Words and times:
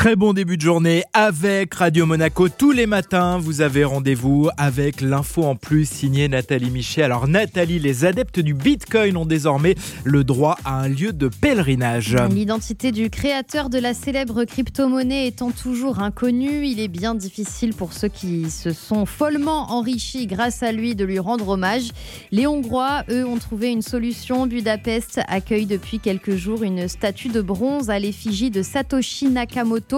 Très 0.00 0.16
bon 0.16 0.32
début 0.32 0.56
de 0.56 0.62
journée 0.62 1.04
avec 1.12 1.74
Radio 1.74 2.06
Monaco. 2.06 2.48
Tous 2.48 2.72
les 2.72 2.86
matins, 2.86 3.36
vous 3.36 3.60
avez 3.60 3.84
rendez-vous 3.84 4.48
avec 4.56 5.02
l'info 5.02 5.44
en 5.44 5.56
plus 5.56 5.86
signée 5.86 6.26
Nathalie 6.26 6.70
Michet. 6.70 7.02
Alors 7.02 7.28
Nathalie, 7.28 7.78
les 7.78 8.06
adeptes 8.06 8.40
du 8.40 8.54
Bitcoin 8.54 9.18
ont 9.18 9.26
désormais 9.26 9.74
le 10.04 10.24
droit 10.24 10.56
à 10.64 10.80
un 10.80 10.88
lieu 10.88 11.12
de 11.12 11.28
pèlerinage. 11.28 12.16
L'identité 12.30 12.92
du 12.92 13.10
créateur 13.10 13.68
de 13.68 13.78
la 13.78 13.92
célèbre 13.92 14.44
crypto-monnaie 14.44 15.26
étant 15.26 15.50
toujours 15.50 15.98
inconnue, 15.98 16.66
il 16.66 16.80
est 16.80 16.88
bien 16.88 17.14
difficile 17.14 17.74
pour 17.74 17.92
ceux 17.92 18.08
qui 18.08 18.50
se 18.50 18.72
sont 18.72 19.04
follement 19.04 19.70
enrichis 19.70 20.26
grâce 20.26 20.62
à 20.62 20.72
lui 20.72 20.94
de 20.94 21.04
lui 21.04 21.18
rendre 21.18 21.46
hommage. 21.46 21.90
Les 22.30 22.46
Hongrois, 22.46 23.04
eux, 23.10 23.26
ont 23.26 23.36
trouvé 23.36 23.68
une 23.68 23.82
solution. 23.82 24.46
Budapest 24.46 25.20
accueille 25.28 25.66
depuis 25.66 25.98
quelques 25.98 26.36
jours 26.36 26.62
une 26.62 26.88
statue 26.88 27.28
de 27.28 27.42
bronze 27.42 27.90
à 27.90 27.98
l'effigie 27.98 28.50
de 28.50 28.62
Satoshi 28.62 29.28
Nakamoto 29.28 29.89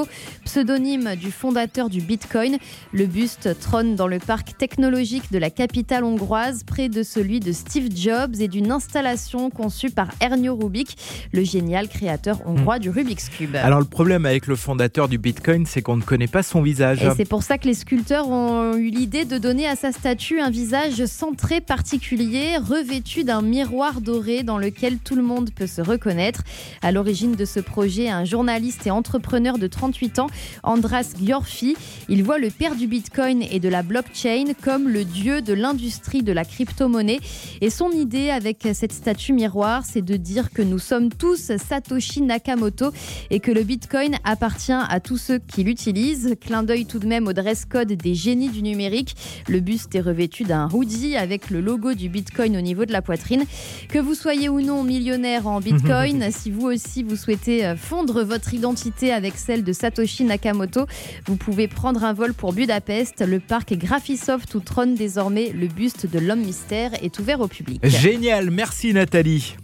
pseudonyme 0.44 1.16
du 1.16 1.30
fondateur 1.30 1.88
du 1.88 2.00
Bitcoin. 2.00 2.58
Le 2.92 3.06
buste 3.06 3.58
trône 3.60 3.96
dans 3.96 4.06
le 4.06 4.18
parc 4.18 4.56
technologique 4.56 5.32
de 5.32 5.38
la 5.38 5.50
capitale 5.50 6.04
hongroise, 6.04 6.64
près 6.64 6.88
de 6.88 7.02
celui 7.02 7.40
de 7.40 7.52
Steve 7.52 7.88
Jobs 7.94 8.40
et 8.40 8.48
d'une 8.48 8.70
installation 8.70 9.50
conçue 9.50 9.90
par 9.90 10.08
Ernio 10.20 10.56
Rubik, 10.56 10.96
le 11.32 11.44
génial 11.44 11.88
créateur 11.88 12.38
hongrois 12.46 12.78
du 12.78 12.90
Rubik's 12.90 13.28
Cube. 13.28 13.56
Alors 13.56 13.80
le 13.80 13.84
problème 13.84 14.26
avec 14.26 14.46
le 14.46 14.56
fondateur 14.56 15.08
du 15.08 15.18
Bitcoin, 15.18 15.66
c'est 15.66 15.82
qu'on 15.82 15.96
ne 15.96 16.02
connaît 16.02 16.26
pas 16.26 16.42
son 16.42 16.62
visage. 16.62 17.02
Et 17.02 17.08
c'est 17.16 17.28
pour 17.28 17.42
ça 17.42 17.58
que 17.58 17.66
les 17.66 17.74
sculpteurs 17.74 18.28
ont 18.28 18.74
eu 18.74 18.90
l'idée 18.90 19.24
de 19.24 19.38
donner 19.38 19.66
à 19.66 19.76
sa 19.76 19.92
statue 19.92 20.40
un 20.40 20.50
visage 20.50 21.04
centré 21.06 21.60
particulier, 21.60 22.56
revêtu 22.56 23.24
d'un 23.24 23.42
miroir 23.42 24.00
doré 24.00 24.42
dans 24.42 24.58
lequel 24.58 24.98
tout 24.98 25.14
le 25.14 25.22
monde 25.22 25.50
peut 25.54 25.66
se 25.66 25.80
reconnaître. 25.80 26.42
À 26.82 26.92
l'origine 26.92 27.34
de 27.34 27.44
ce 27.44 27.60
projet, 27.60 28.08
un 28.08 28.24
journaliste 28.24 28.86
et 28.86 28.90
entrepreneur 28.90 29.58
de 29.58 29.66
38 29.82 30.20
ans, 30.20 30.28
Andras 30.62 31.14
Giorfi. 31.20 31.74
Il 32.08 32.22
voit 32.22 32.38
le 32.38 32.50
père 32.50 32.76
du 32.76 32.86
Bitcoin 32.86 33.42
et 33.42 33.58
de 33.58 33.68
la 33.68 33.82
blockchain 33.82 34.52
comme 34.62 34.88
le 34.88 35.04
dieu 35.04 35.42
de 35.42 35.52
l'industrie 35.52 36.22
de 36.22 36.30
la 36.30 36.44
crypto-monnaie. 36.44 37.18
Et 37.60 37.68
son 37.68 37.90
idée 37.90 38.30
avec 38.30 38.68
cette 38.74 38.92
statue 38.92 39.32
miroir, 39.32 39.82
c'est 39.84 40.02
de 40.02 40.16
dire 40.16 40.52
que 40.52 40.62
nous 40.62 40.78
sommes 40.78 41.08
tous 41.08 41.50
Satoshi 41.56 42.22
Nakamoto 42.22 42.92
et 43.30 43.40
que 43.40 43.50
le 43.50 43.64
Bitcoin 43.64 44.14
appartient 44.22 44.70
à 44.70 45.00
tous 45.00 45.16
ceux 45.16 45.40
qui 45.40 45.64
l'utilisent. 45.64 46.36
Clin 46.40 46.62
d'œil 46.62 46.86
tout 46.86 47.00
de 47.00 47.08
même 47.08 47.26
au 47.26 47.32
dress 47.32 47.64
code 47.64 47.92
des 47.92 48.14
génies 48.14 48.50
du 48.50 48.62
numérique. 48.62 49.16
Le 49.48 49.58
buste 49.58 49.96
est 49.96 50.00
revêtu 50.00 50.44
d'un 50.44 50.68
hoodie 50.72 51.16
avec 51.16 51.50
le 51.50 51.60
logo 51.60 51.94
du 51.94 52.08
Bitcoin 52.08 52.56
au 52.56 52.60
niveau 52.60 52.84
de 52.84 52.92
la 52.92 53.02
poitrine. 53.02 53.46
Que 53.88 53.98
vous 53.98 54.14
soyez 54.14 54.48
ou 54.48 54.60
non 54.60 54.84
millionnaire 54.84 55.48
en 55.48 55.58
Bitcoin, 55.58 56.30
si 56.30 56.52
vous 56.52 56.68
aussi 56.68 57.02
vous 57.02 57.16
souhaitez 57.16 57.74
fondre 57.76 58.22
votre 58.22 58.54
identité 58.54 59.12
avec 59.12 59.34
celle 59.36 59.64
Satoshi 59.72 60.24
Nakamoto. 60.24 60.86
Vous 61.26 61.36
pouvez 61.36 61.68
prendre 61.68 62.04
un 62.04 62.12
vol 62.12 62.34
pour 62.34 62.52
Budapest. 62.52 63.24
Le 63.26 63.40
parc 63.40 63.74
Graphisoft 63.74 64.54
où 64.54 64.60
trône 64.60 64.94
désormais 64.94 65.50
le 65.50 65.66
buste 65.66 66.06
de 66.06 66.18
l'homme 66.18 66.40
mystère 66.40 66.92
est 67.02 67.18
ouvert 67.18 67.40
au 67.40 67.48
public. 67.48 67.80
Génial, 67.84 68.50
merci 68.50 68.92
Nathalie. 68.92 69.56